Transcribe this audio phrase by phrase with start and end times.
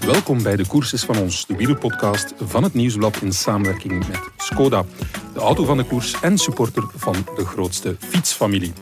[0.00, 4.84] Welkom bij de Koers van ons, de wielerpodcast van het Nieuwsblad in samenwerking met Skoda,
[5.34, 8.72] de auto van de koers en supporter van de grootste fietsfamilie.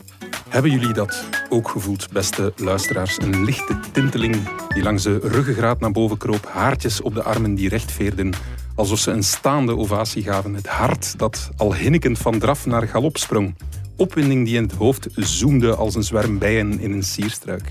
[0.49, 3.17] Hebben jullie dat ook gevoeld, beste luisteraars?
[3.17, 4.35] Een lichte tinteling
[4.69, 8.33] die langs de ruggengraat naar boven kroop, haartjes op de armen die recht veerden,
[8.75, 10.53] alsof ze een staande ovatie gaven.
[10.53, 13.55] Het hart dat al hinnikend van draf naar galop sprong.
[13.95, 17.69] Opwinding die in het hoofd zoemde als een zwerm bijen in een sierstruik.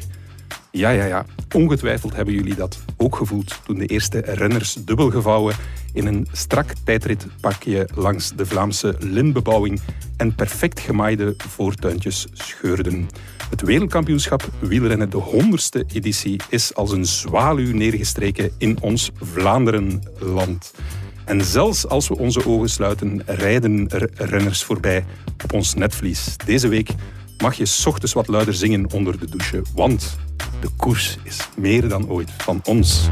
[0.77, 1.27] Ja, ja, ja.
[1.55, 5.55] Ongetwijfeld hebben jullie dat ook gevoeld toen de eerste renners dubbel gevouwen
[5.93, 9.81] in een strak tijdritpakje langs de Vlaamse lintbebouwing
[10.17, 13.09] en perfect gemaaide voortuintjes scheurden.
[13.51, 20.75] Het wereldkampioenschap wielrennen, de honderdste editie, is als een zwaluw neergestreken in ons Vlaanderenland.
[21.25, 25.05] En zelfs als we onze ogen sluiten, rijden er renners voorbij
[25.45, 26.37] op ons netvlies.
[26.45, 26.89] Deze week
[27.39, 30.17] mag je ochtends wat luider zingen onder de douche, want
[30.61, 33.09] de koers is meer dan ooit van ons.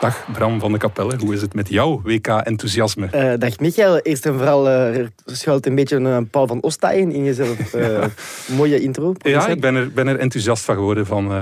[0.00, 3.06] Dag Bram van de Kapelle, hoe is het met jouw WK-enthousiasme?
[3.06, 7.24] Eh, dag Michael, eerst en vooral er schuilt een beetje een Paul van Osta in,
[7.24, 7.74] jezelf.
[7.74, 8.04] Eh,
[8.56, 9.14] mooie intro.
[9.18, 11.32] Ja, ik ben er, ben er enthousiast van geworden van,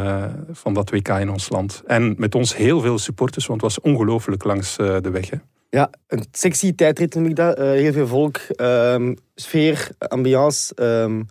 [0.52, 1.82] van dat WK in ons land.
[1.86, 5.30] En met ons heel veel supporters, want het was ongelooflijk langs de weg.
[5.30, 5.36] Hè.
[5.70, 7.58] Ja, een sexy tijdrit noem ik dat.
[7.58, 10.74] Heel veel volk, ehm, sfeer, ambiance.
[10.74, 11.22] ehm,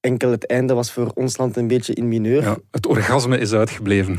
[0.00, 2.42] enkel het einde was voor ons land een beetje in mineur.
[2.42, 4.18] Ja, het orgasme is uitgebleven.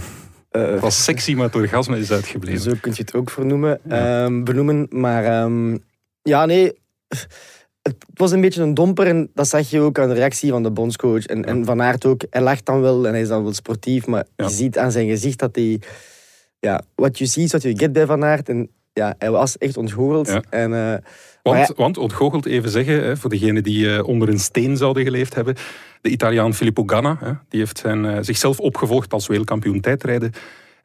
[0.52, 2.62] Eh, Het was sexy, maar het orgasme is uitgebleven.
[2.62, 4.24] Zo kun je het ook vernoemen, Ja.
[4.26, 4.88] ehm, benoemen.
[4.90, 5.78] Maar ehm,
[6.22, 6.80] ja, nee.
[7.82, 10.64] Het was een beetje een domper en dat zag je ook aan de reactie van
[10.64, 11.26] de bondscoach.
[11.26, 12.22] En, en Van Aert ook.
[12.30, 14.46] Hij lacht dan wel en hij is dan wel sportief, maar Ja.
[14.46, 15.80] je ziet aan zijn gezicht dat hij...
[16.60, 18.50] Ja, what you see is what you get bij Van Aert.
[18.50, 20.28] En ja, hij was echt ontgoocheld.
[20.28, 20.42] Ja.
[20.50, 20.98] En, eh,
[21.44, 25.36] Want, want ontgoocheld even zeggen, hè, voor degenen die eh, onder een steen zouden geleefd
[25.36, 25.56] hebben.
[26.02, 30.32] De Italiaan Filippo Ganna, hè, die heeft zijn, eh, zichzelf opgevolgd als wereldkampioen tijdrijden.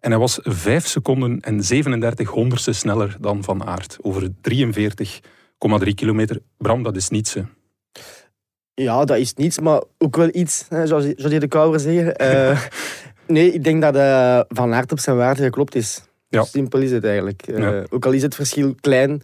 [0.00, 3.96] En hij was 5 seconden en 37 honderdste sneller dan Van Aert.
[4.00, 6.40] Over 43,3 kilometer.
[6.58, 7.34] Bram, dat is niets.
[7.34, 7.42] Hè.
[8.74, 12.14] ja, dat is niets, maar ook wel iets, hè, zoals, je de Kouwer zeggen.
[12.26, 12.60] Eh,
[13.26, 16.02] nee, ik denk dat eh, Van Aert op zijn waarde geklopt is.
[16.28, 16.44] Ja.
[16.44, 17.46] Simpel is het eigenlijk.
[17.46, 17.84] Ja.
[17.90, 19.22] Ook al is het verschil klein,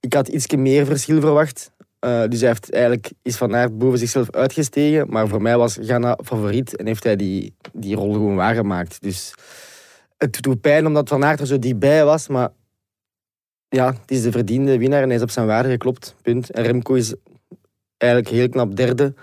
[0.00, 1.70] ik had iets meer verschil verwacht.
[2.04, 5.08] Eh, dus hij heeft eigenlijk, is Van Aert boven zichzelf uitgestegen.
[5.08, 9.02] Maar voor mij was Ghana favoriet en heeft hij die, die rol gewoon waargemaakt.
[9.02, 9.34] Dus
[10.16, 12.28] het doet pijn omdat Van Aert er zo dichtbij was.
[12.28, 12.48] Maar
[13.68, 16.14] ja, het is de verdiende winnaar en hij is op zijn waarde geklopt.
[16.22, 16.50] Punt.
[16.50, 17.14] En Remco is
[17.96, 19.14] eigenlijk heel knap derde.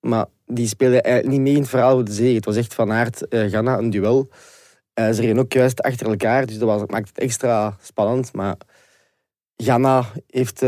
[0.00, 2.34] Maar die speelde eigenlijk niet mee in het verhaal voor de zege.
[2.34, 4.28] Het was echt Van Aert, eh Ghana, een duel.
[4.94, 8.32] Eh, ze reden ook juist achter elkaar, dus dat maakt het extra spannend.
[8.32, 8.56] Maar
[9.56, 10.60] Ghana heeft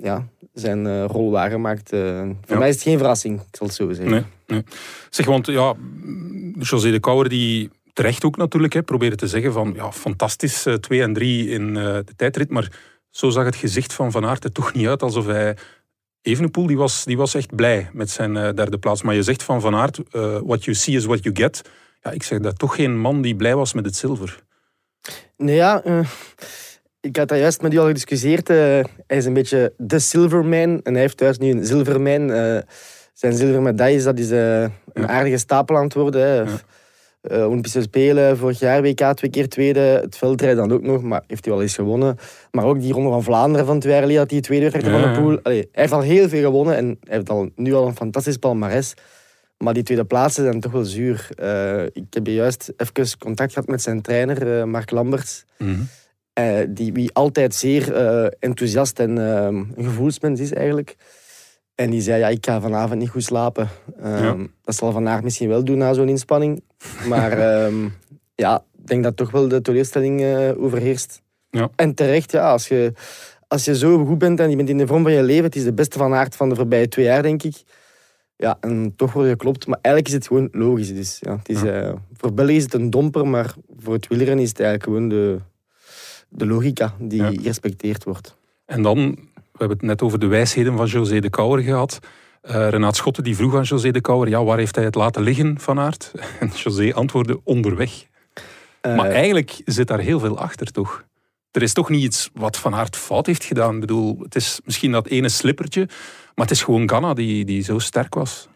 [0.00, 1.92] ja, zijn eh, rol waargemaakt.
[1.92, 2.58] Eh, voor Ja.
[2.58, 4.10] mij is het geen verrassing, ik zal het zo zeggen.
[4.12, 4.64] Nee, nee.
[5.10, 5.74] Zeg, want ja,
[6.58, 11.02] José de Kouwer die terecht ook natuurlijk hè, probeerde te zeggen van ja, fantastisch, 2
[11.02, 12.50] en 3 in eh, de tijdrit.
[12.50, 12.72] Maar
[13.10, 15.56] zo zag het gezicht van Van Aert er toch niet uit alsof hij...
[16.22, 19.02] Evenepoel die was, die was echt blij met zijn eh, derde plaats.
[19.02, 21.62] Maar je zegt van Van Aert, eh, what you see is what you get.
[22.02, 24.42] Ja, ik zeg dat toch geen man die blij was met het zilver.
[25.36, 26.06] Nee, ja, eh,
[27.02, 28.50] ik had dat juist met u al gediscussieerd.
[28.50, 28.56] eh,
[29.06, 32.30] hij is een beetje de Silverman en hij heeft thuis nu een Zilverman.
[32.32, 32.58] eh
[33.12, 35.06] zijn zilvermedailles, dat is eh, een Ja.
[35.06, 36.22] aardige stapel aan het worden.
[36.22, 36.34] Hè.
[36.40, 37.46] Ja.
[37.46, 39.80] Olympische Spelen, vorig jaar WK twee keer tweede.
[39.80, 42.16] Het veldrijden dan ook nog, maar heeft hij wel eens gewonnen.
[42.50, 44.90] Maar ook die Ronde van Vlaanderen van twee jaar geleden, dat hij tweede werd Ja,
[44.90, 45.38] van de pool.
[45.42, 48.36] Allee, hij heeft al heel veel gewonnen en hij heeft al, nu al een fantastisch
[48.36, 48.94] palmares.
[49.58, 51.28] Maar die tweede plaatsen zijn toch wel zuur.
[51.92, 55.44] Ik heb juist even contact gehad met zijn trainer, Mark Lamberts.
[56.32, 60.96] Eh, die, wie altijd zeer eh, enthousiast en een gevoelsmens is eigenlijk.
[61.74, 63.68] En die zei, ja, ik ga vanavond niet goed slapen.
[64.00, 64.46] Ehm, Ja.
[64.62, 66.62] Dat zal Van Aert misschien wel doen na zo'n inspanning.
[67.08, 67.88] Maar ehm,
[68.34, 71.22] ja, ik denk dat toch wel de teleurstelling eh, overheerst.
[71.50, 71.70] Ja.
[71.76, 72.92] En terecht, ja, als je,
[73.48, 75.56] als je zo goed bent en je bent in de vorm van je leven, het
[75.56, 77.62] is de beste Van Aert van de voorbije twee jaar, denk ik.
[78.36, 79.66] Ja, en toch word je geklopt.
[79.66, 80.94] Maar eigenlijk is het gewoon logisch.
[80.94, 81.60] Dus, ja, het is,
[82.12, 85.38] voor België is het een domper, maar voor het wielrennen is het eigenlijk gewoon de,
[86.32, 87.30] de logica die Ja.
[87.30, 88.36] gerespecteerd wordt.
[88.66, 88.98] En dan,
[89.34, 91.98] we hebben het net over de wijsheden van José de Kouwer gehad.
[92.42, 95.22] Eh Renaat Schotten die vroeg aan José de Kouwer, ja, waar heeft hij het laten
[95.22, 96.12] liggen van Aert?
[96.40, 98.04] En José antwoordde onderweg.
[98.80, 101.04] Eh, Maar eigenlijk zit daar heel veel achter, toch?
[101.50, 103.74] Er is toch niet iets wat Van Aert fout heeft gedaan.
[103.74, 105.84] Ik bedoel, het is misschien dat ene slippertje,
[106.34, 108.48] maar het is gewoon Ganna die, die zo sterk was.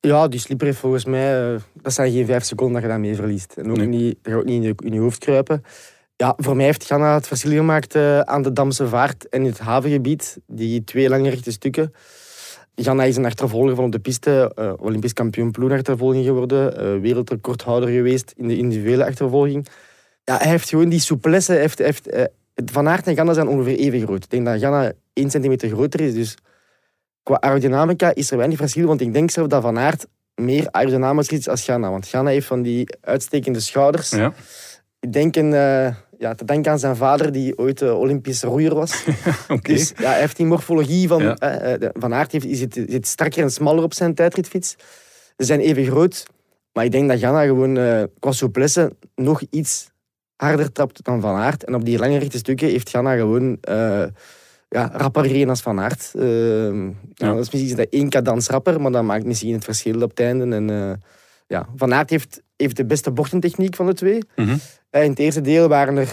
[0.00, 1.54] Ja, die slipper heeft volgens mij...
[1.54, 3.52] eh, dat zijn geen vijf seconden dat je daarmee verliest.
[3.56, 3.86] En ook Nee.
[3.86, 5.62] niet, dat gaat ook niet in je, in je hoofd kruipen.
[6.16, 9.58] Ja, voor mij heeft Ghana het verschil gemaakt eh, aan de Damse Vaart en het
[9.58, 10.38] havengebied.
[10.46, 11.92] Die twee lange rechte stukken.
[12.74, 14.52] Ghana is een achtervolger van op de piste.
[14.54, 16.76] eh, Olympisch kampioen ploegachtervolging geworden.
[16.78, 19.66] eh, wereldrecordhouder geweest in de individuele achtervolging.
[20.24, 21.52] Ja, hij heeft gewoon die souplesse.
[21.52, 22.08] Heeft, heeft,
[22.64, 24.24] Van Aert en Ghana zijn ongeveer even groot.
[24.24, 26.14] Ik denk dat Ghana 1 centimeter groter is.
[26.14, 26.34] Dus
[27.22, 28.86] qua aerodynamica is er weinig verschil.
[28.86, 31.90] Want ik denk zelf dat Van Aert meer aerodynamisch is als Ghana.
[31.90, 34.10] Want Ghana heeft van die uitstekende schouders.
[34.10, 34.32] Ja.
[35.04, 38.74] Ik denk een, eh, ja, te denken aan zijn vader, die ooit eh, Olympisch roeier
[38.74, 39.04] was.
[39.62, 41.22] Dus ja, hij heeft die morfologie van...
[41.22, 41.36] Ja.
[41.36, 44.76] eh, de- van Aert heeft, zit, zit strakker en smaller op zijn tijdritfiets.
[45.36, 46.26] Ze zijn even groot.
[46.72, 47.74] Maar ik denk dat Ghana gewoon
[48.18, 49.90] qua souplesse nog iets
[50.36, 51.64] harder trapt dan Van Aert.
[51.64, 53.58] En op die lange rechte stukken heeft Ghana gewoon...
[54.68, 56.10] ja, rapper als Van Aert.
[56.14, 56.74] Eh,
[57.14, 57.32] ja.
[57.32, 60.20] Dat is misschien dat één cadans rapper, maar dat maakt misschien het verschil op het
[60.20, 60.56] einde.
[60.56, 61.00] En,
[61.46, 64.22] ja, Van Aert heeft, heeft de beste bochtentechniek van de twee.
[64.36, 64.56] Mhm.
[64.90, 66.08] Eh, In het eerste deel waren er...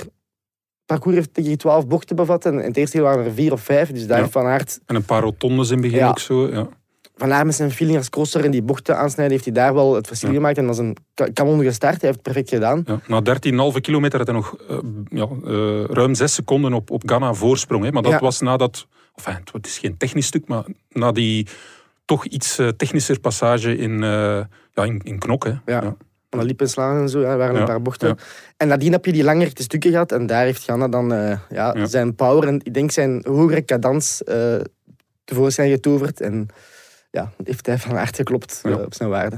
[0.86, 3.62] Parcours heeft tegen 12 bochten bevat en in het eerste deel waren er vier of
[3.62, 3.92] vijf.
[3.92, 4.30] Dus daar Ja.
[4.30, 6.10] Van Aert, En een paar rotondes in het begin Ja.
[6.10, 6.48] ook zo.
[6.50, 6.68] Ja.
[7.16, 9.96] Van Aert met zijn feeling als crosser en die bochten aansnijden, heeft hij daar wel
[9.96, 10.36] het verschil Ja.
[10.36, 10.58] gemaakt.
[10.58, 12.02] En dat is een ka- kanon gestart.
[12.02, 12.84] Hij heeft het perfect gedaan.
[12.86, 13.00] Ja.
[13.08, 14.78] Na 13,5 kilometer had hij nog eh,
[15.10, 17.84] ja, eh, ruim 6 seconden op, op Ghana voorsprong.
[17.84, 17.92] Hè.
[17.92, 21.48] Maar dat was nadat, enfin, het is geen technisch stuk, maar na die
[22.06, 24.00] toch iets technischer passage in,
[24.74, 25.44] ja, in, in Knok.
[25.44, 25.54] Hè.
[25.66, 25.96] Ja.
[26.40, 28.08] De lippen slaan en zo, ja, er waren Ja, een paar bochten.
[28.08, 28.16] ja.
[28.58, 30.12] En nadien heb je die lange rechte stukken gehad.
[30.12, 34.24] En daar heeft Ghana dan eh, ja, zijn power en ik denk zijn hogere cadans
[34.24, 34.56] eh
[35.24, 36.22] tevoorschijn getoverd.
[36.22, 36.48] En
[37.12, 39.38] ja, heeft hij van Aert geklopt eh, op zijn waarde.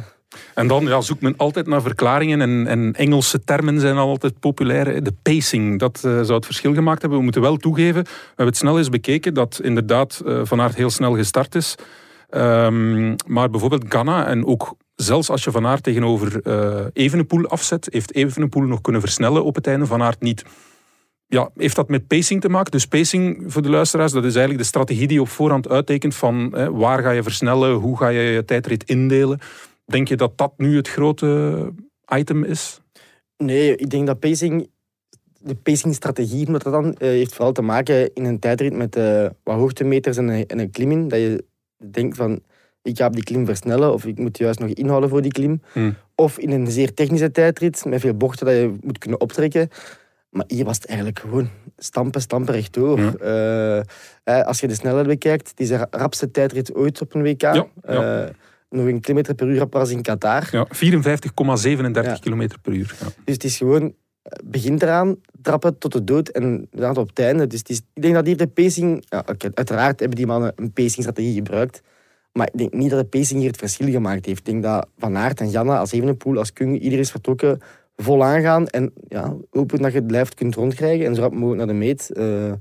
[0.54, 5.04] En dan ja, zoekt men altijd naar verklaringen en, en Engelse termen zijn altijd populair.
[5.04, 7.18] De pacing, dat zou het verschil gemaakt hebben.
[7.18, 10.90] We moeten wel toegeven, we hebben het snel eens bekeken, dat inderdaad Van Aert heel
[10.90, 11.76] snel gestart is.
[12.30, 17.88] Ehm, maar bijvoorbeeld Ghana en ook zelfs als je Van Aert tegenover eh Evenepoel afzet,
[17.92, 20.44] heeft Evenepoel nog kunnen versnellen op het einde, Van Aert niet.
[21.28, 22.72] Ja, heeft dat met pacing te maken?
[22.72, 26.54] Dus pacing, voor de luisteraars, dat is eigenlijk de strategie die op voorhand uittekent van
[26.56, 29.40] hè, waar ga je versnellen, hoe ga je je tijdrit indelen.
[29.86, 31.72] Denk je dat dat nu het grote
[32.16, 32.82] item is?
[33.38, 34.70] Nee, ik denk dat pacing,
[35.40, 39.30] de pacingstrategie omdat dat dan, eh, heeft vooral te maken in een tijdrit met eh,
[39.44, 41.08] wat hoogtemeters en een, en een klim in.
[41.08, 41.44] Dat je
[41.92, 42.42] denkt van,
[42.84, 45.62] ik ga op die klim versnellen of ik moet juist nog inhouden voor die klim.
[45.72, 45.96] Hmm.
[46.16, 49.70] Of in een zeer technische tijdrit met veel bochten dat je moet kunnen optrekken.
[50.30, 53.00] Maar hier was het eigenlijk gewoon stampen, stampen rechtdoor.
[53.00, 53.14] Ja.
[53.14, 53.78] Eh,
[54.24, 57.42] eh, als je de snelheid bekijkt, het is de rapste tijdrit ooit op een WK.
[57.42, 58.24] Ja, ja.
[58.24, 58.30] Eh,
[58.70, 60.48] nog een kilometer per uur rapper als in Qatar.
[60.52, 62.18] Ja, 54,37 Ja.
[62.20, 62.96] km per uur.
[63.24, 67.20] Dus het is gewoon, eh, begint eraan, trappen tot de dood en inderdaad op het
[67.20, 67.48] einde.
[67.48, 70.72] Dus het is, ik denk dat hier de pacing, ja, uiteraard hebben die mannen een
[70.72, 71.82] pacingstrategie gebruikt.
[72.34, 74.40] Maar ik denk niet dat de pacing hier het verschil gemaakt heeft.
[74.40, 77.62] Ik denk dat Van Aert en Janna als Evenepoel, als Kung, iedereen is vertrokken,
[77.96, 78.68] vol aangaan.
[78.68, 81.74] En ja, hopen dat je het blijft kunt rondkrijgen en zo rap mogelijk naar de
[81.74, 82.12] meet.
[82.12, 82.52] Eh,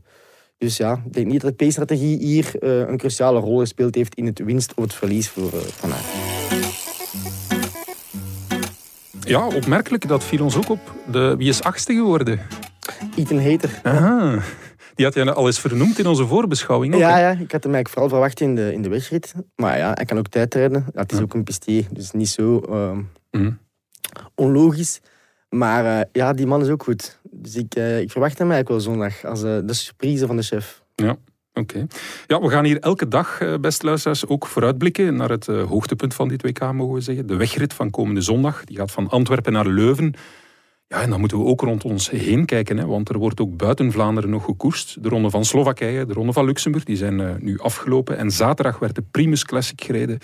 [0.58, 4.14] dus ja, ik denk niet dat de pacingstrategie hier eh, een cruciale rol gespeeld heeft
[4.14, 6.04] in het winst of het verlies voor eh, Van Aert.
[9.20, 10.94] ja, opmerkelijk, dat viel ons ook op.
[11.10, 12.40] De, wie is achtste geworden?
[13.16, 13.80] Ethan Hater.
[13.82, 14.42] Aha.
[14.94, 16.94] Die had je al eens vernoemd in onze voorbeschouwing.
[16.94, 19.34] ook, Ja, ja, ik had hem eigenlijk vooral verwacht in de, in de wegrit.
[19.56, 20.84] Maar ja, hij kan ook tijdrijden.
[20.94, 21.24] Ja, het is Ja.
[21.24, 23.00] ook een pistier, dus niet zo ehm,
[23.30, 23.52] Mhm.
[24.34, 25.00] onlogisch.
[25.48, 27.20] Maar eh, ja, die man is ook goed.
[27.30, 30.42] Dus ik, eh, ik verwacht hem eigenlijk wel zondag als eh, de surprise van de
[30.42, 30.82] chef.
[31.54, 31.86] Oké.
[32.26, 36.42] Ja, we gaan hier elke dag, beste luisteraars, ook vooruitblikken naar het hoogtepunt van dit
[36.42, 37.26] WK, mogen we zeggen.
[37.26, 38.64] De wegrit van komende zondag.
[38.64, 40.14] Die gaat van Antwerpen naar Leuven.
[40.92, 43.56] Ja, en dan moeten we ook rond ons heen kijken, hè, want er wordt ook
[43.56, 45.02] buiten Vlaanderen nog gekoerst.
[45.02, 48.16] De ronde van Slowakije, de ronde van Luxemburg, die zijn eh, nu afgelopen.
[48.16, 50.18] En zaterdag werd de Primus Classic gereden.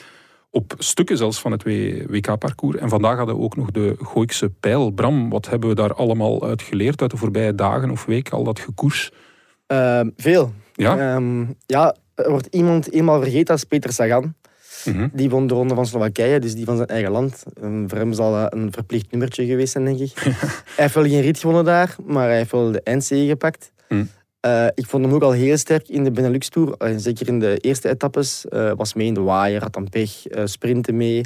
[0.51, 1.63] Op stukken zelfs van het
[2.11, 2.77] WK-parcours.
[2.77, 4.91] En vandaag hadden we ook nog de Gooikse pijl.
[4.91, 8.45] Bram, wat hebben we daar allemaal uit geleerd uit de voorbije dagen of weken, al
[8.45, 9.13] dat gekoers?
[9.67, 10.53] Ehm, veel.
[10.73, 11.15] Ja?
[11.15, 14.35] Ehm, ja, er wordt iemand eenmaal vergeten als Peter Sagan.
[14.85, 15.09] Mhm.
[15.13, 17.43] Die won de ronde van Slowakije, dus die van zijn eigen land.
[17.63, 20.13] Ehm, voor hem zal dat een verplicht nummertje geweest zijn, denk ik.
[20.21, 20.33] hij
[20.77, 23.73] heeft wel geen rit gewonnen daar, maar hij heeft wel de eindzege gepakt.
[23.89, 24.05] Hm.
[24.41, 26.75] Eh, ik vond hem ook al heel sterk in de Benelux Tour.
[26.79, 28.47] Eh, zeker in de eerste etappes.
[28.49, 30.11] eh, was mee in de waaier, had dan pech,
[30.45, 31.21] sprinten mee.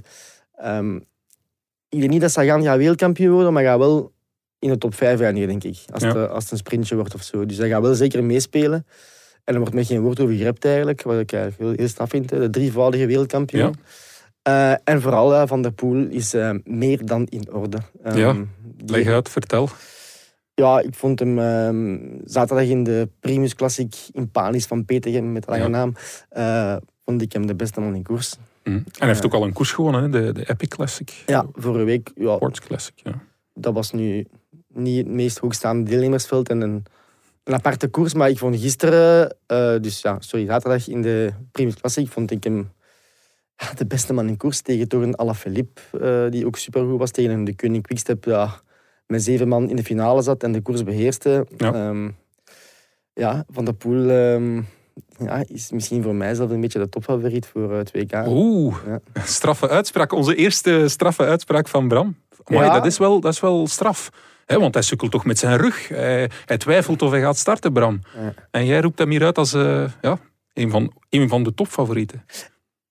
[0.57, 0.97] Ehm,
[1.89, 4.13] ik denk niet dat Sagan gaat wereldkampioen worden, maar gaat wel
[4.59, 5.79] in de top 5 eindigen, denk ik.
[5.93, 6.17] Als, Ja.
[6.17, 7.47] het, als het een sprintje wordt of zo.
[7.47, 8.87] Dus hij gaat wel zeker meespelen.
[9.45, 12.09] En er wordt met geen woord over gerept eigenlijk, wat ik eigenlijk heel, heel straf
[12.11, 12.29] vind.
[12.29, 13.75] De drievoudige wereldkampioen.
[14.43, 17.79] Eh, en vooral eh, Van der Poel is eh, meer dan in orde.
[18.03, 18.35] Ehm, Ja,
[18.87, 19.69] Leg uit, vertel.
[20.55, 25.47] ja, ik vond hem ehm, zaterdag in de Primus Classic in Panis van Petergem met
[25.47, 25.69] lange Ja.
[25.69, 25.95] naam.
[27.05, 28.35] vond ik hem de beste man in koers.
[28.65, 28.77] Mhm.
[28.77, 30.11] En hij heeft ook al een koers gewonnen?
[30.11, 31.23] De, de Epic Classic.
[31.27, 33.23] Ja, vorige week, ja, Sports Classic, ja.
[33.55, 34.27] dat was nu
[34.69, 36.85] niet het meest hoogstaande deelnemersveld en een,
[37.45, 38.15] een aparte koers.
[38.15, 42.45] Maar ik vond gisteren, eh, dus ja, sorry, zaterdag in de Primus Classic, vond ik
[42.45, 42.73] hem
[43.77, 47.11] de beste man in koers tegen toch een Alaphilippe, eh die ook supergoed was.
[47.11, 48.61] Tegen een de Koning Quickstep, ja,
[49.07, 51.47] met zeven man in de finale zat en de koers beheerste.
[51.57, 51.75] Ja.
[51.75, 52.09] Ehm,
[53.13, 54.57] ja, Van der Poel ehm,
[55.19, 58.13] ja, is misschien voor mij zelf een beetje de topfavoriet voor het WK.
[58.27, 59.01] Oeh, Ja.
[59.25, 60.13] straffe uitspraak.
[60.13, 62.17] Onze eerste straffe uitspraak van Bram.
[62.47, 62.73] Maar Ja.
[62.73, 64.11] dat, is wel, dat is wel straf.
[64.47, 65.89] Want hij sukkelt toch met zijn rug.
[65.89, 68.01] Hij, hij twijfelt of hij gaat starten, Bram.
[68.21, 68.35] Ja.
[68.51, 70.19] En jij roept hem hier uit als eh, ja,
[70.55, 72.25] een, van, een van de topfavorieten.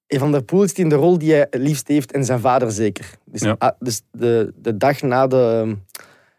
[0.07, 2.71] Van der Poel zit in de rol die hij het liefst heeft en zijn vader
[2.71, 3.09] zeker.
[3.25, 3.55] Dus, Ja.
[3.57, 5.75] ah, dus de, de dag na de,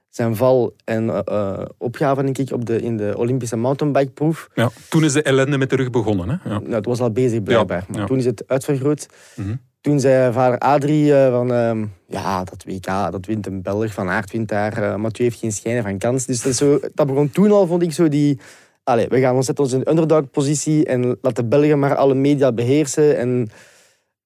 [0.08, 4.48] zijn val en eh, eh, opgave denk ik, op de, in de Olympische mountainbikeproef.
[4.54, 4.70] Ja.
[4.88, 6.28] Toen is de ellende met de rug begonnen.
[6.28, 6.50] Hè?
[6.50, 6.58] Ja.
[6.58, 8.06] Nou, het was al bezig blijkbaar, maar ja.
[8.06, 9.06] toen is het uitvergroot.
[9.36, 9.54] Mhm.
[9.82, 14.08] Toen zei vader Adrie eh, van, ehm, ja, dat WK, dat wint een Belg, Van
[14.08, 16.26] Aert wint daar, eh Mathieu heeft geen schijnen van kans.
[16.26, 18.40] Dus dat, zo, dat begon toen al, vond ik, zo die...
[18.84, 23.18] We gaan ons zetten ons in underdog-positie en laat de Belgen maar alle media beheersen.
[23.18, 23.50] En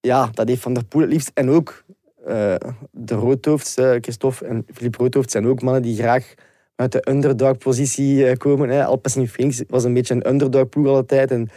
[0.00, 1.30] ja, dat heeft Van der Poel het liefst.
[1.34, 1.84] En ook
[2.26, 2.54] eh,
[2.90, 6.34] de Roodhoofds, eh, Christophe en Philippe Roodhoofd, zijn ook mannen die graag
[6.74, 8.68] uit de underdog-positie eh, komen.
[8.68, 8.84] Hè.
[8.84, 11.30] Alpecin Phoenix was een beetje een underdog-ploeg altijd.
[11.30, 11.48] En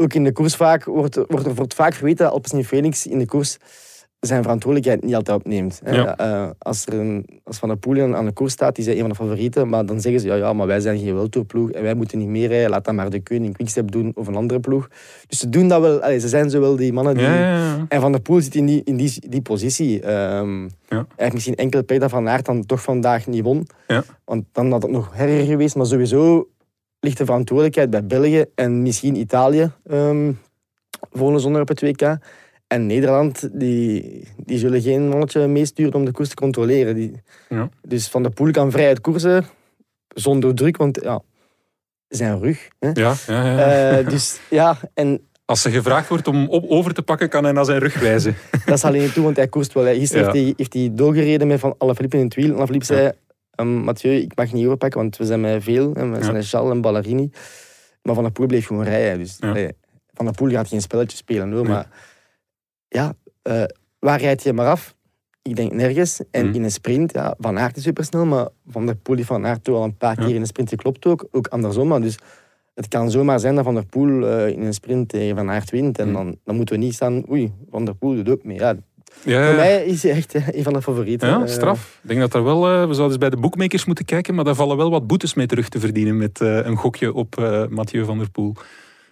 [0.00, 3.18] ook in de koers vaak wordt, wordt er wordt vaak verweten dat Alpecin Phoenix in
[3.18, 3.58] de koers
[4.20, 5.80] zijn verantwoordelijkheid niet altijd opneemt.
[5.84, 6.16] Ja.
[6.16, 9.00] Eh, als, er een, als Van der Poel aan de koers staat, die is een
[9.00, 11.82] van de favorieten, maar dan zeggen ze, ja, ja maar wij zijn geen wereldtourploeg en
[11.82, 14.60] wij moeten niet meer rijden, laat dat maar de Koning Quickstep doen of een andere
[14.60, 14.88] ploeg.
[15.26, 17.22] Dus ze doen dat wel, allee, ze zijn zo wel die mannen die...
[17.24, 17.84] Ja, ja.
[17.88, 20.00] En Van der Poel zit in die, in die, die positie.
[20.00, 20.68] Ehm, Ja.
[20.88, 23.66] Hij heeft misschien enkel pech dat Van Aert dan toch vandaag niet won.
[23.86, 24.04] Ja.
[24.24, 25.76] Want dan had het nog erger geweest.
[25.76, 26.48] Maar sowieso
[27.00, 30.32] ligt de verantwoordelijkheid bij België en misschien Italië ehm
[31.12, 32.16] volgende zondag op het WK.
[32.66, 36.94] En Nederland, die, die zullen geen mannetje meesturen om de koers te controleren.
[36.94, 37.12] Die,
[37.48, 37.68] Ja.
[37.82, 39.44] Dus Van der Poel kan vrij uit koersen,
[40.08, 41.20] zonder druk, want ja,
[42.08, 42.68] zijn rug.
[42.78, 42.88] Hè.
[42.92, 43.98] Ja, ja, ja.
[43.98, 47.52] Eh, dus ja, en Als ze gevraagd wordt om op, over te pakken, kan hij
[47.52, 48.36] naar zijn rug wijzen.
[48.64, 49.84] Dat is alleen niet toe, want hij koerst wel.
[49.84, 50.32] Gisteren Ja.
[50.32, 52.48] heeft, hij, heeft hij doorgereden met van Alaphilippe in het wiel.
[52.48, 52.98] En Alaphilippe Ja.
[53.00, 53.12] zei,
[53.58, 55.92] ehm, Mathieu, ik mag niet overpakken, want we zijn met veel.
[55.94, 56.08] Hè.
[56.08, 56.22] We Ja.
[56.22, 57.30] zijn met Charles en Ballerini.
[58.02, 59.18] Maar Van der Poel bleef gewoon rijden.
[59.18, 59.70] Dus, Ja.
[60.12, 61.62] Van der Poel gaat geen spelletje spelen, hoor.
[61.62, 61.72] Nee.
[61.72, 61.88] Maar
[62.88, 63.12] ja,
[63.42, 63.62] eh,
[63.98, 64.96] waar rijdt je maar af?
[65.42, 66.20] Ik denk nergens.
[66.30, 66.54] En Mhm.
[66.54, 69.64] in een sprint, ja, Van Aert is supersnel, maar Van der Poel heeft Van Aert
[69.64, 71.26] toch al een paar keer in een sprint geklopt ook.
[71.30, 71.88] Ook andersom.
[71.88, 72.18] Maar dus
[72.74, 75.70] het kan zomaar zijn dat Van der Poel eh, in een sprint tegen Van Aert
[75.70, 75.98] wint.
[75.98, 76.16] En Mhm.
[76.16, 78.58] dan, dan moeten we niet staan, oei, Van der Poel doet ook mee.
[78.58, 78.74] Ja,
[79.24, 81.28] Ja, voor mij is hij echt eh, een van de favorieten.
[81.28, 81.98] Ja, Eh, straf.
[82.02, 84.44] Ik denk dat er wel, eh, we zouden eens bij de boekmakers moeten kijken, maar
[84.44, 87.36] daar vallen wel wat boetes mee terug te verdienen met een gokje op
[87.70, 88.54] Mathieu van der Poel.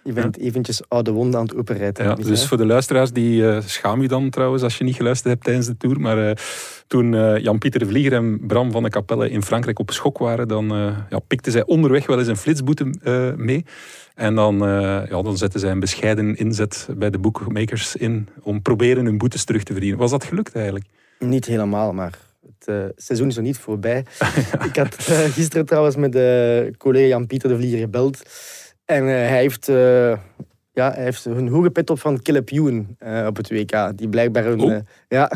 [0.07, 2.05] Je bent eventjes oude wonden aan het openrijden.
[2.05, 5.33] Ja, dus voor de luisteraars, die eh, schaam je dan trouwens als je niet geluisterd
[5.33, 5.99] hebt tijdens de tour.
[5.99, 6.35] Maar eh,
[6.87, 10.47] toen eh, Jan-Pieter de Vlieger en Bram van de Capelle in Frankrijk op schok waren,
[10.47, 10.67] dan
[11.09, 12.85] ja, pikten zij onderweg wel eens een flitsboete
[13.37, 13.65] mee.
[14.15, 14.57] En dan,
[15.09, 19.43] ja, dan zetten zij een bescheiden inzet bij de bookmakers in om proberen hun boetes
[19.43, 19.99] terug te verdienen.
[19.99, 20.85] Was dat gelukt eigenlijk?
[21.19, 22.17] Niet helemaal, maar
[22.59, 24.05] het seizoen is nog niet voorbij.
[24.69, 24.95] Ik had
[25.33, 28.23] gisteren trouwens met de collega Jan-Pieter de Vlieger gebeld.
[28.87, 30.17] En eh, hij, heeft, eh,
[30.71, 33.97] ja, hij heeft een hoge pet op van Caleb Ewan eh, op het WK.
[33.97, 34.61] Die blijkbaar een...
[34.61, 34.77] Oh.
[35.07, 35.31] ja,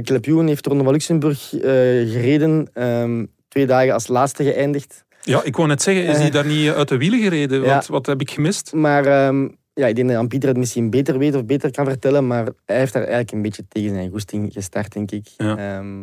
[0.00, 2.68] Caleb Ewan heeft de Ronde van Luxemburg gereden.
[2.72, 5.04] ehm, twee dagen als laatste geëindigd.
[5.22, 7.62] Ja, ik wou net zeggen, is hij daar niet uit de wielen gereden?
[7.62, 7.74] Ja.
[7.74, 8.72] Wat, wat heb ik gemist?
[8.72, 12.26] Maar ehm, ja, ik denk dat Jan-Pieter het misschien beter weet of beter kan vertellen.
[12.26, 15.26] Maar hij heeft daar eigenlijk een beetje tegen zijn goesting gestart, denk ik.
[15.36, 15.56] Ja.
[15.56, 16.02] Ehm,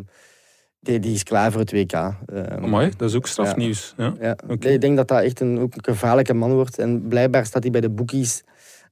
[0.81, 1.93] die, die is klaar voor het WK.
[1.93, 3.93] Ehm, Amai, dat is ook strafnieuws.
[3.97, 4.13] Ja.
[4.19, 4.35] ja.
[4.47, 4.69] Oké.
[4.69, 6.79] Ik denk dat dat echt een, ook een gevaarlijke man wordt.
[6.79, 8.43] En blijkbaar staat hij bij de bookies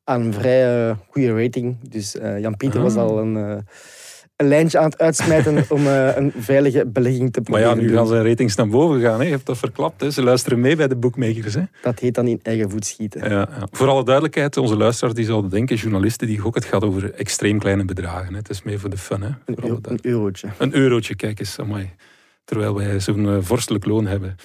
[0.04, 1.90] aan een vrij eh, goede rating.
[1.90, 2.84] Dus eh, Jan-Pieter Ah.
[2.86, 3.58] was al een, eh,
[4.40, 7.84] een lijntje aan het uitsmijten om eh, een veilige belegging te Maar proberen.
[7.84, 9.20] ja, nu gaan zijn ratings naar boven gaan.
[9.20, 9.26] Hè.
[9.26, 10.02] Je hebt dat verklapt.
[10.02, 10.12] Hè.
[10.12, 11.54] Ze luisteren mee bij de bookmakers.
[11.54, 11.62] Hè.
[11.82, 13.30] Dat heet dan in eigen voet schieten.
[13.30, 13.68] Ja, ja.
[13.72, 17.60] Voor alle duidelijkheid, onze luisteraars die zouden denken, journalisten die gokken, het gaat over extreem
[17.60, 18.32] kleine bedragen.
[18.32, 18.38] Hè.
[18.38, 19.22] Het is meer voor de fun.
[19.22, 19.30] Hè.
[19.46, 20.48] Een, euro- een eurotje.
[20.58, 21.90] Een eurotje, kijk eens, amai.
[22.46, 24.36] Terwijl wij zo'n eh, vorstelijk loon hebben.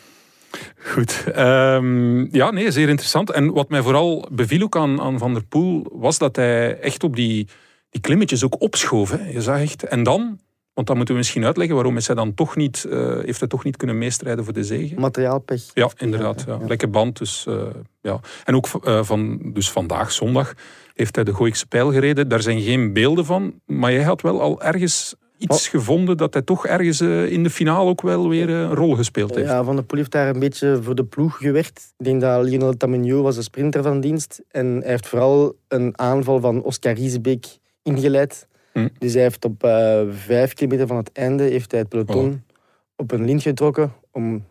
[0.79, 1.25] Goed.
[1.35, 3.31] Ehm, ja, nee, zeer interessant.
[3.31, 7.05] En wat mij vooral beviel ook aan, aan Van der Poel, was dat hij echt
[7.05, 7.49] op die,
[7.95, 9.11] die klimmetjes ook opschoof.
[9.11, 9.29] Hè.
[9.31, 9.85] Je zag echt...
[9.85, 10.39] En dan,
[10.73, 13.49] want dan moeten we misschien uitleggen, waarom is hij dan toch niet, eh, heeft hij
[13.49, 14.95] toch niet kunnen meestrijden voor de zege?
[14.95, 15.71] Materiaalpech.
[15.75, 16.45] Ja, inderdaad.
[16.47, 16.57] Ja.
[16.61, 16.67] Ja.
[16.67, 17.19] Lekke band.
[17.19, 17.67] Dus, eh,
[18.01, 18.21] ja.
[18.45, 20.55] En ook eh, van, dus vandaag, zondag,
[20.95, 22.29] heeft hij de Gooikse pijl gereden.
[22.29, 23.61] Daar zijn geen beelden van.
[23.67, 27.91] Maar jij had wel al ergens iets gevonden dat hij toch ergens in de finale
[27.91, 29.49] ook wel weer een rol gespeeld heeft.
[29.49, 31.95] Ja, Van der Poel heeft daar een beetje voor de ploeg gewerkt.
[31.97, 34.43] Ik denk dat Lionel Tamigno was de sprinter van dienst.
[34.51, 38.47] En hij heeft vooral een aanval van Oscar Riesebeek ingeleid.
[38.73, 38.89] Hm.
[38.99, 42.57] Dus hij heeft op eh, vijf kilometer van het einde heeft hij het peloton Oh.
[42.97, 44.45] op een lint getrokken om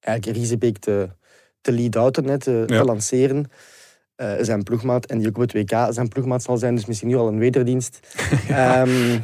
[0.00, 1.08] eigenlijk Riesebeek te,
[1.60, 2.78] te lead-outen, te, Ja.
[2.78, 3.50] te lanceren.
[4.14, 7.08] Eh, zijn ploegmaat, en die ook op het WK zijn ploegmaat zal zijn, dus misschien
[7.08, 7.98] nu al een wederdienst.
[8.48, 9.18] Ehm,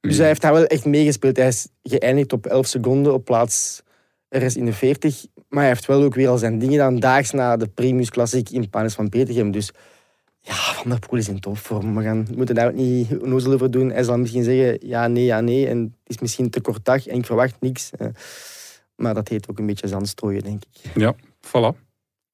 [0.00, 1.36] dus hij heeft daar wel echt meegespeeld.
[1.36, 3.82] Hij is geëindigd op 11 seconden op plaats
[4.28, 5.26] ergens in de 40.
[5.48, 8.50] Maar hij heeft wel ook weer al zijn dingen gedaan, daags na de Primus Classic
[8.50, 9.50] in Panis van Petergem.
[9.50, 9.70] Dus
[10.44, 11.96] ja, Van der Poel is in topvorm.
[11.96, 13.90] We gaan, we moeten daar ook niet onnozel over doen.
[13.90, 15.66] Hij zal misschien zeggen ja, nee, ja, nee.
[15.68, 17.90] En het is misschien te kort dag en ik verwacht niks.
[17.90, 18.06] Eh,
[18.96, 20.90] Maar dat heet ook een beetje zandstrooien, denk ik.
[20.94, 21.14] Ja,
[21.46, 21.78] voilà.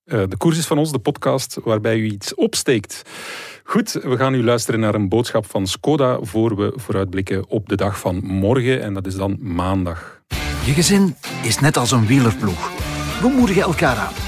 [0.05, 3.03] Eh, de koers is van ons, de podcast waarbij u iets opsteekt.
[3.65, 7.77] Goed, we gaan nu luisteren naar een boodschap van Skoda voor we vooruitblikken op de
[7.77, 8.83] dag van morgen.
[8.83, 10.23] En dat is dan maandag.
[10.65, 12.71] Je gezin is net als een wielerploeg.
[13.21, 14.28] We moedigen elkaar aan.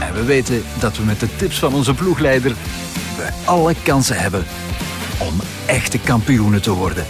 [0.00, 2.54] En we weten dat we met de tips van onze ploegleider
[3.16, 4.44] we alle kansen hebben
[5.18, 7.04] om echte kampioenen te worden.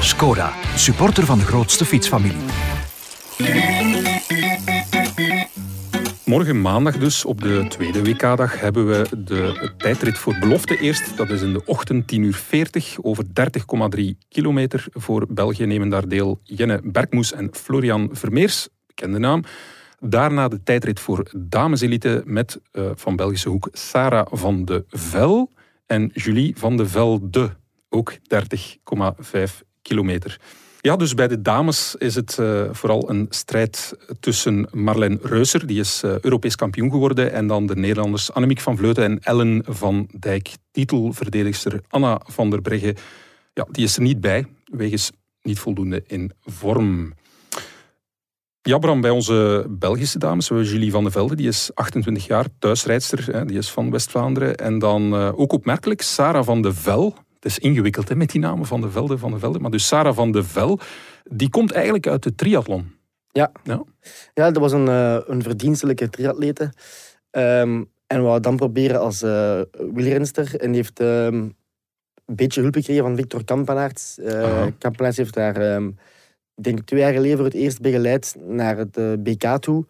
[0.00, 2.44] Skoda, supporter van de grootste fietsfamilie.
[6.24, 11.16] Morgen maandag dus, op de tweede WK-dag, hebben we de tijdrit voor belofte eerst.
[11.16, 14.84] Dat is in de ochtend 10 uur 40 over 30,3 kilometer.
[14.92, 19.44] Voor België nemen daar deel Jenne Bergmoes en Florian Vermeers, bekende naam.
[20.04, 25.50] Daarna de tijdrit voor dameselite met eh, van Belgische hoek Sarah van de Vel
[25.86, 27.56] en Julie van de Velde,
[27.88, 28.18] ook 30,5
[29.82, 30.40] kilometer.
[30.80, 35.80] Ja, dus bij de dames is het eh, vooral een strijd tussen Marlijn Reuser, die
[35.80, 40.08] is eh, Europees kampioen geworden, en dan de Nederlanders Annemiek van Vleuten en Ellen van
[40.18, 40.50] Dijk.
[40.70, 42.94] Titelverdedigster Anna van der Breggen,
[43.54, 45.10] ja, die is er niet bij, wegens
[45.42, 47.12] niet voldoende in vorm.
[48.62, 53.46] Ja, Bram, bij onze Belgische dames, Julie van der Velde, die is 28 jaar, thuisrijdster,
[53.46, 54.56] die is van West-Vlaanderen.
[54.56, 57.14] En dan eh, ook opmerkelijk, Sarah van de Vel.
[57.34, 59.58] Het is ingewikkeld hè, met die namen van de Velde, van de Velde.
[59.58, 60.80] Maar dus Sarah van de Vel,
[61.24, 62.92] die komt eigenlijk uit de triathlon.
[63.30, 63.52] Ja.
[63.64, 63.84] Ja.
[64.34, 66.72] Ja, dat was een, eh, een verdienstelijke triatlete.
[67.30, 69.60] Ehm, en we dan proberen als uh,
[69.94, 70.56] wielrenster.
[70.56, 74.18] En die heeft ehm, een beetje hulp gekregen van Victor Kampenaerts.
[74.18, 74.66] Uh.
[74.78, 75.90] Kampenaerts heeft daar, ehm,
[76.56, 79.86] ik denk twee jaar geleden voor het eerst begeleid naar het eh, BK toe.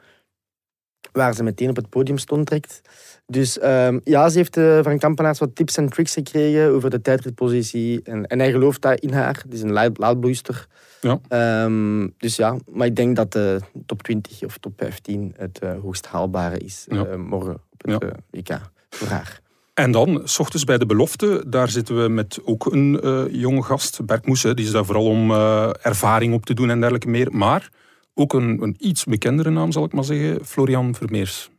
[1.13, 2.81] Waar ze meteen op het podium stond direct.
[3.27, 7.01] Dus ehm, ja, ze heeft eh, van Kampenaerts wat tips en tricks gekregen over de
[7.01, 8.03] tijdritpositie.
[8.03, 9.41] En, en hij gelooft daar in haar.
[9.45, 10.67] Het is een laad- laadbloeister.
[11.01, 11.21] Ja.
[11.29, 15.79] Ehm, dus ja, maar ik denk dat de top 20 of top 15 het eh,
[15.81, 17.05] hoogst haalbare is Ja.
[17.07, 17.99] eh, morgen op het Ja.
[18.09, 19.41] eh, WK voor haar.
[19.75, 23.63] En dan, s ochtends bij de belofte, daar zitten we met ook een eh, jonge
[23.63, 24.43] gast, Bergmoes.
[24.43, 27.29] hè, Die is daar vooral om eh, ervaring op te doen en dergelijke meer.
[27.31, 27.71] Maar
[28.15, 31.51] ook een, een iets bekendere naam, zal ik maar zeggen, Florian Vermeers.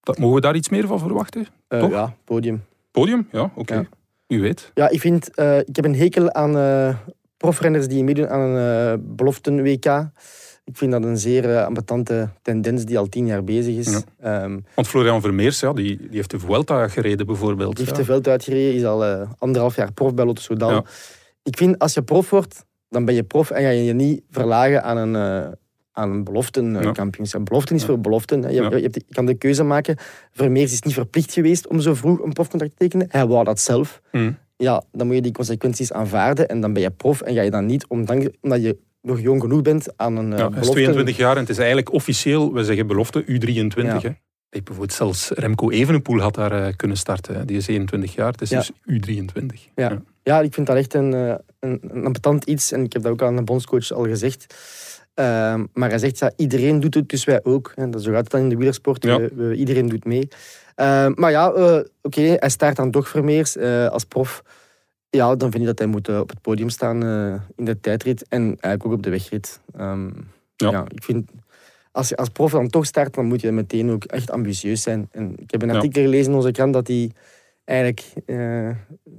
[0.00, 1.46] Dat, mogen we daar iets meer van verwachten?
[1.68, 1.90] Eh, Toch?
[1.90, 2.64] ja, podium.
[2.90, 3.28] Podium?
[3.32, 3.74] Ja, oké.
[3.74, 3.84] Ja.
[4.28, 4.70] U weet.
[4.74, 5.28] Ja, ik vind,
[5.64, 6.98] ik heb een hekel aan
[7.36, 9.84] profrenners die meedoen aan een beloften-WK.
[10.64, 13.90] Ik vind dat een zeer uh, ambetante tendens die al tien jaar bezig is.
[13.90, 14.42] Ja.
[14.42, 17.76] Ehm, Want Florian Vermeers, ja, die, die heeft de Vuelta gereden bijvoorbeeld.
[17.76, 18.02] Die heeft ja.
[18.02, 20.70] te veld uitgereden, is al eh, anderhalf jaar prof bij Lotto Soudal.
[20.70, 20.84] Ja.
[21.42, 24.22] Ik vind, als je prof wordt, dan ben je prof en ga je je niet
[24.30, 25.52] verlagen aan een, eh
[25.96, 27.44] aan een beloftenkampioenschap.
[27.44, 27.86] Beloften is Ja.
[27.86, 28.42] voor beloften.
[28.42, 28.48] hè.
[28.48, 28.76] Je, Ja.
[28.76, 29.96] je, hebt- je kan de keuze maken.
[30.32, 33.06] Vermeers is niet verplicht geweest om zo vroeg een profcontract te tekenen.
[33.10, 34.00] Hij wou dat zelf.
[34.10, 34.32] Hm.
[34.56, 37.50] Ja, dan moet je die consequenties aanvaarden en dan ben je prof en ga je
[37.50, 40.72] dan niet, omdat je nog jong genoeg bent, aan een eh, Ja, hij is belofte...
[40.72, 43.82] 22 jaar en het is eigenlijk officieel, we zeggen belofte, U23.
[43.82, 44.00] Ja.
[44.00, 44.10] Hè.
[44.62, 47.34] Bijvoorbeeld zelfs Remco Evenepoel had daar eh, kunnen starten.
[47.34, 47.44] hè.
[47.44, 48.58] Die is 21 jaar, het is Ja.
[48.58, 49.70] dus U23.
[49.74, 50.02] Ja.
[50.22, 52.72] Ja, ik vind dat echt een, eh, een, een ambetant iets.
[52.72, 54.54] En ik heb dat ook aan de bondscoach al gezegd.
[55.14, 57.72] Ehm, maar hij zegt, ja, iedereen doet het, dus wij ook.
[57.76, 59.04] En dat is zo gaat het dan in de wielersport.
[59.04, 59.18] Ja.
[59.18, 60.28] We- we- iedereen doet mee.
[60.74, 64.42] Ehm, maar ja, eh, oké, hij start dan toch Vermeers eh, als prof.
[65.14, 67.80] Ja, dan vind ik dat hij moet eh, op het podium staan eh, in de
[67.80, 68.24] tijdrit.
[68.28, 69.60] En eigenlijk ook op de wegrit.
[69.76, 70.06] Ehm,
[70.56, 70.70] Ja.
[70.70, 70.84] ja.
[70.88, 71.30] ik vind...
[71.92, 75.08] Als je als prof dan toch start, dan moet je meteen ook echt ambitieus zijn.
[75.12, 75.74] En ik heb een Ja.
[75.74, 77.10] artikel gelezen in onze krant dat hij
[77.64, 78.70] eigenlijk eh,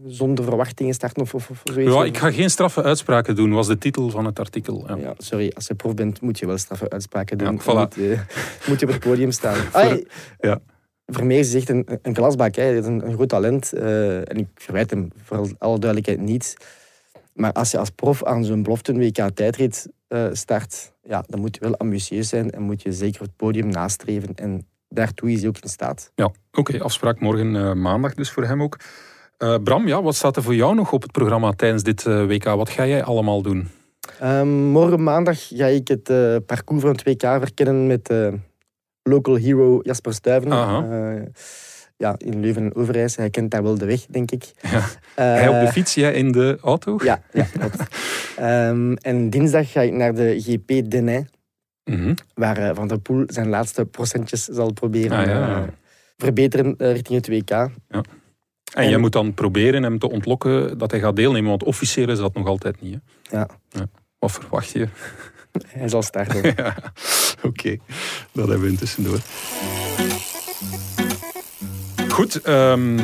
[0.06, 1.64] zonder verwachtingen start of, of, of.
[1.76, 4.84] Ja, ik ga geen straffe uitspraken doen, was de titel van het artikel.
[4.88, 4.96] Ja.
[4.96, 7.48] Ja, sorry, als je prof bent, moet je wel straffe uitspraken doen.
[7.48, 7.66] Ja, En voilà.
[7.80, 8.20] moet, je,
[8.68, 9.58] moet je op het podium staan.
[10.40, 10.60] Ja.
[11.06, 12.56] Vermeers is echt een, een klasbak.
[12.56, 12.64] Hè.
[12.64, 13.74] Hij is een, een groot talent.
[13.74, 16.56] eh, en ik verwijt hem voor alle duidelijkheid niet.
[17.34, 21.56] Maar als je als prof aan zo'n beloften WK tijdrit eh, start, ja, dan moet
[21.56, 24.36] je wel ambitieus zijn en moet je zeker het podium nastreven.
[24.36, 26.12] En daartoe is hij ook in staat.
[26.16, 28.78] Ja, oké, afspraak morgen eh, maandag dus voor hem ook.
[29.64, 32.44] Bram, ja, wat staat er voor jou nog op het programma tijdens dit WK?
[32.44, 33.68] Wat ga jij allemaal doen?
[34.20, 36.04] Ehm, morgen maandag ga ik het
[36.46, 38.10] parcours van het WK verkennen met
[39.10, 40.52] local hero Jasper Stuyven.
[40.52, 41.22] Eh,
[41.98, 43.16] ja, in Leuven en Overijs.
[43.16, 44.44] Hij kent daar wel de weg, denk ik.
[44.72, 44.82] Ja.
[45.16, 47.00] Hij op de Eh, fiets, jij in de auto?
[47.04, 47.78] Ja, ja klopt.
[48.36, 51.28] Ehm, en dinsdag ga ik naar de GP Denay,
[51.84, 52.14] Mhm.
[52.34, 55.66] waar eh, Van der Poel zijn laatste procentjes zal proberen Ah, ja.
[56.18, 57.50] verbeteren richting het WK.
[57.50, 58.04] En
[58.74, 62.18] En- jij moet dan proberen hem te ontlokken dat hij gaat deelnemen, want officieel is
[62.18, 63.00] dat nog altijd niet.
[63.30, 63.38] Hè?
[63.38, 63.48] Ja,
[64.20, 64.88] Wat verwacht je?
[65.68, 66.42] hij zal starten.
[66.56, 66.76] ja,
[67.50, 67.78] oké.
[68.32, 69.20] Dat hebben we intussen door.
[72.10, 72.98] Goed, ehm,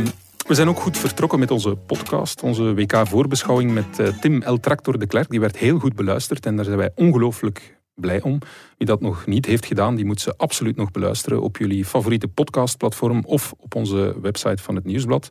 [0.48, 5.00] we zijn ook goed vertrokken met onze podcast, onze WK-voorbeschouwing met eh, Tim El Tractor
[5.00, 5.30] de Klerk.
[5.30, 8.40] Die werd heel goed beluisterd en daar zijn wij ongelooflijk blij om.
[8.78, 12.28] Wie dat nog niet heeft gedaan, die moet ze absoluut nog beluisteren op jullie favoriete
[12.28, 15.30] podcastplatform of op onze website van het Nieuwsblad.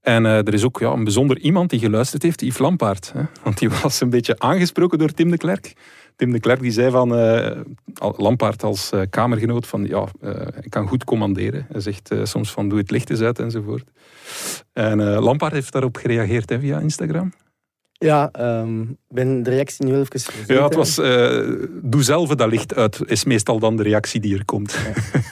[0.00, 3.12] En eh, er is ook ja, een bijzonder iemand die geluisterd heeft, Yves Lampaard.
[3.12, 3.22] Hè?
[3.42, 5.72] Want die was een beetje aangesproken door Tim de Klerk.
[6.16, 7.12] Tim de Klerk die zei van
[7.94, 11.66] al- Lampaard als eh, kamergenoot van ja, eh, ik kan goed commanderen.
[11.72, 13.84] Hij zegt soms van doe het licht eens uit enzovoort.
[14.72, 17.32] En Lampaard heeft daarop gereageerd hè, via Instagram.
[17.92, 20.54] Ja, ik ben de reactie nu even vergeten.
[20.54, 20.94] Ja, het was
[21.82, 24.76] doe zelf dat licht uit is meestal dan de reactie die er komt.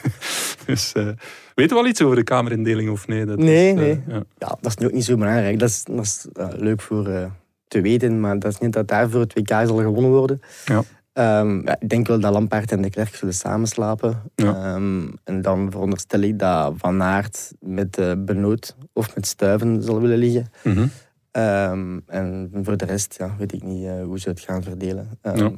[0.65, 1.07] dus eh
[1.55, 3.25] weten we al iets over de kamerindeling of nee?
[3.25, 4.01] Dat Nee, is, nee.
[4.07, 4.23] ja.
[4.37, 5.59] Ja, dat is nu ook niet zo belangrijk.
[5.59, 6.25] Dat is, dat is
[6.57, 7.29] leuk voor
[7.67, 10.41] te weten, maar dat is niet dat daarvoor het WK zal gewonnen worden.
[10.65, 10.83] Ja.
[11.13, 14.21] Ehm, ja, ik denk wel dat Lampaard en de Klerk zullen samenslapen.
[14.35, 14.53] Ja.
[14.75, 20.01] Ehm, en dan veronderstel ik dat Van Aert met eh Benoot of met Stuiven zal
[20.01, 20.47] willen liggen.
[20.63, 20.87] Mhm.
[21.31, 25.09] Ehm, en voor de rest ja, weet ik niet eh, hoe ze het gaan verdelen.
[25.21, 25.51] Ja.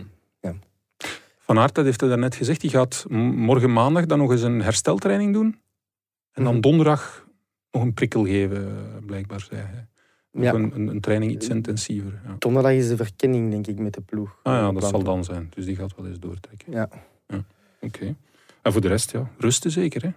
[1.39, 4.61] Van Aert, dat heeft hij daarnet gezegd, die gaat morgen maandag dan nog eens een
[4.61, 5.59] hersteltraining doen.
[6.31, 6.61] En dan Mhm.
[6.61, 7.25] donderdag
[7.71, 9.87] nog een prikkel geven, blijkbaar zei hij.
[10.43, 10.53] Ja.
[10.53, 12.21] Een, een, een training iets intensiever.
[12.25, 12.35] Ja.
[12.39, 14.39] Donderdag is de verkenning, denk ik, met de ploeg.
[14.43, 15.51] Ah ja, dat zal dan zijn.
[15.55, 16.71] Dus die gaat wel eens doortrekken.
[16.71, 16.89] Ja.
[17.81, 18.15] Oké.
[18.61, 20.01] En voor de rest, ja, rusten zeker.
[20.01, 20.09] Hè?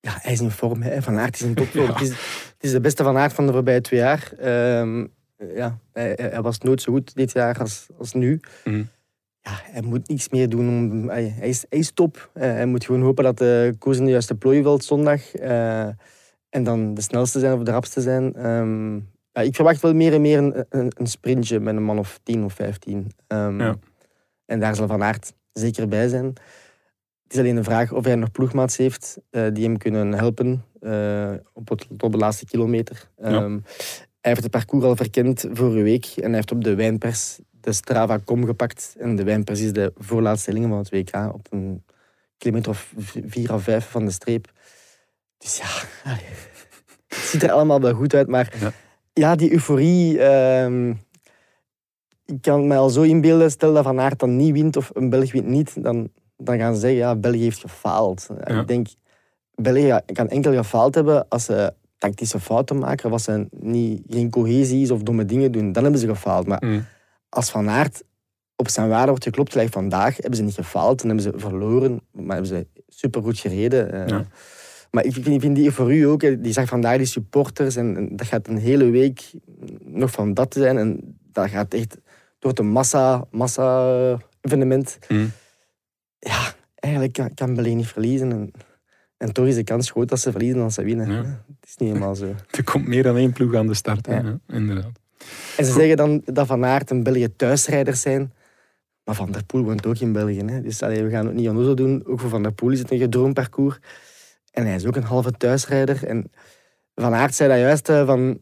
[0.00, 0.82] Ja, hij is in vorm.
[0.82, 1.02] Hè.
[1.02, 1.86] Van Aert is in topvorm.
[1.92, 4.32] Het, is, het is de beste Van Aert van de voorbije twee jaar.
[4.38, 5.06] Ehm,
[5.54, 8.40] ja, hij, hij was nooit zo goed dit jaar als, als nu.
[8.64, 8.82] Mhm.
[9.40, 10.68] Ja, hij moet niets meer doen.
[10.68, 12.30] Om, hij, hij is, hij is top.
[12.34, 15.34] Eh, hij moet gewoon hopen dat de koers in de juiste plooi valt zondag.
[15.34, 15.88] eh,
[16.48, 18.34] en dan de snelste zijn of de rapste zijn.
[18.34, 19.00] Ehm,
[19.36, 22.20] ja, ik verwacht wel meer en meer een, een, een sprintje met een man of
[22.22, 23.10] 10 of 15.
[23.26, 23.76] Ehm, Ja.
[24.44, 26.26] En daar zal Van Aert zeker bij zijn.
[27.22, 30.64] Het is alleen de vraag of hij nog ploegmaats heeft eh, die hem kunnen helpen
[30.80, 33.10] eh, op, het, op de laatste kilometer.
[33.16, 33.24] Ja.
[33.24, 33.58] Ehm,
[34.20, 37.72] hij heeft het parcours al verkend vorige week en hij heeft op de wijnpers de
[37.72, 38.94] Strava.com gepakt.
[38.98, 41.84] En de wijnpers is de voorlaatste helling van het WK op een
[42.38, 42.92] kilometer of
[43.26, 44.52] vier of vijf van de streep.
[45.38, 45.66] Dus ja,
[46.10, 46.24] allee,
[47.06, 48.72] het ziet er allemaal wel goed uit, maar Ja.
[49.20, 50.18] Ja, die euforie...
[50.20, 50.90] ehm,
[52.24, 55.10] ik kan mij al zo inbeelden, stel dat Van Aert dan niet wint of een
[55.10, 58.26] Belg wint niet, dan, dan gaan ze zeggen, ja, België heeft gefaald.
[58.44, 58.60] En Ja.
[58.60, 58.86] Ik denk,
[59.54, 64.30] België kan enkel gefaald hebben als ze tactische fouten maken, of als er niet, geen
[64.30, 65.72] cohesie is of domme dingen doen.
[65.72, 66.46] Dan hebben ze gefaald.
[66.46, 66.80] Maar Mhm.
[67.28, 68.02] als Van Aert
[68.56, 72.00] op zijn waarde wordt geklopt, gelijk vandaag, hebben ze niet gefaald, dan hebben ze verloren,
[72.12, 73.92] maar hebben ze supergoed gereden.
[73.92, 74.08] eh.
[74.08, 74.24] Ja.
[74.90, 77.96] Maar ik vind, ik vind die voor u ook, die zag vandaag die supporters en,
[77.96, 79.30] en dat gaat een hele week
[79.80, 81.96] nog van dat zijn en dat gaat echt
[82.38, 84.98] door de massa, massa evenement.
[85.08, 85.26] Mhm.
[86.18, 88.50] Ja, eigenlijk kan, kan België niet verliezen en,
[89.16, 91.10] en toch is de kans groot dat ze verliezen als ze winnen.
[91.10, 91.22] Ja.
[91.60, 92.26] Het is niet helemaal zo.
[92.50, 94.06] Er komt meer dan één ploeg aan de start.
[94.06, 94.14] hè.
[94.14, 94.38] Ja.
[94.48, 95.00] Inderdaad.
[95.56, 98.32] En ze zeggen dan dat Van Aert en België thuisrijders zijn.
[99.04, 100.42] Maar Van der Poel woont ook in België.
[100.44, 100.60] Hè.
[100.62, 102.02] Dus allee, we gaan het niet onnozel doen.
[102.06, 103.78] Ook voor Van der Poel is het een gedroomparcours.
[104.56, 106.06] En hij is ook een halve thuisrijder.
[106.06, 106.30] En
[106.94, 108.40] Van Aert zei dat juist, eh, van...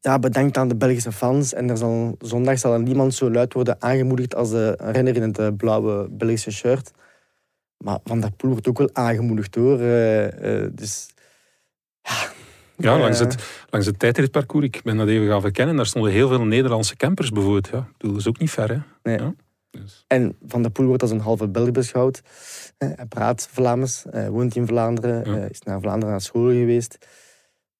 [0.00, 1.52] Ja, bedankt aan de Belgische fans.
[1.52, 5.22] En er zal, zondag zal er niemand zo luid worden aangemoedigd als de renner in
[5.22, 6.90] het eh, blauwe Belgische shirt.
[7.84, 9.80] Maar Van der Poel wordt ook wel aangemoedigd hoor.
[9.80, 11.08] Eh, dus...
[12.76, 16.12] Ja, langs Eh, het, langs het tijdritparcours, ik ben dat even gaan verkennen, daar stonden
[16.12, 17.68] heel veel Nederlandse campers bijvoorbeeld.
[17.68, 18.78] Ja, ik bedoel, dat is ook niet ver, hè?
[19.02, 19.18] Nee.
[19.18, 19.34] Ja,
[20.06, 22.22] En Van der Poel wordt als een halve Belg beschouwd.
[22.78, 25.36] Eh, Hij praat Vlaams, hij woont in Vlaanderen, Ja.
[25.38, 26.98] eh, is naar Vlaanderen naar school geweest.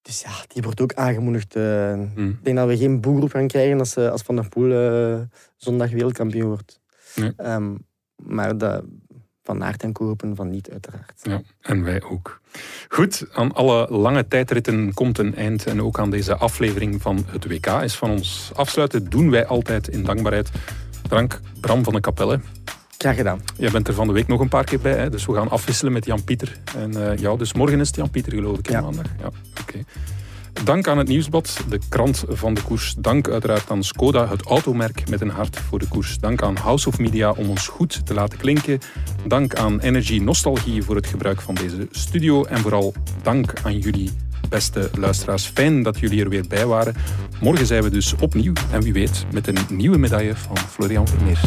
[0.02, 1.56] Dus ja, die wordt ook aangemoedigd.
[1.56, 1.92] eh.
[2.14, 2.28] hm.
[2.28, 5.20] Ik denk dat we geen boegroep gaan krijgen als, eh, als Van der Poel eh,
[5.56, 6.80] zondag wereldkampioen wordt.
[7.14, 7.32] Nee.
[7.36, 7.74] Ehm,
[8.16, 8.84] maar dat,
[9.42, 11.20] Van Aert en Kopen van niet, uiteraard.
[11.22, 12.40] Ja, en wij ook.
[12.88, 15.66] Goed, aan alle lange tijdritten komt een eind.
[15.66, 19.10] En ook aan deze aflevering van het WK is van ons afsluiten.
[19.10, 20.50] Doen wij altijd in dankbaarheid.
[21.08, 22.40] Dank Bram van de Kapelle.
[22.98, 23.40] Graag gedaan.
[23.56, 25.10] Jij bent er van de week nog een paar keer bij, hè?
[25.10, 26.58] dus we gaan afwisselen met Jan-Pieter.
[26.76, 28.80] En eh, ja, dus morgen is het Jan-Pieter geloof ik, hè, Ja.
[28.80, 29.06] maandag.
[29.20, 29.78] Ja, oké.
[30.64, 32.94] Dank aan het Nieuwsblad, de krant van de koers.
[32.98, 36.18] Dank uiteraard aan Skoda, het automerk met een hart voor de koers.
[36.18, 38.78] Dank aan House of Media om ons goed te laten klinken.
[39.26, 42.44] Dank aan Energy Nostalgie voor het gebruik van deze studio.
[42.44, 44.10] En vooral dank aan jullie,
[44.54, 45.46] beste luisteraars.
[45.46, 46.94] Fijn dat jullie er weer bij waren.
[47.40, 51.40] Morgen zijn we dus opnieuw en wie weet met een nieuwe medaille van Florian Vermeers.